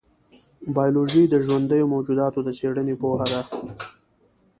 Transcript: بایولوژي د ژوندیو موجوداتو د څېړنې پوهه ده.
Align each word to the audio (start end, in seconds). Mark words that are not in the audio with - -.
بایولوژي 0.75 1.23
د 1.29 1.35
ژوندیو 1.45 1.91
موجوداتو 1.93 2.39
د 2.43 2.49
څېړنې 2.59 2.95
پوهه 3.01 3.25
ده. 3.33 3.41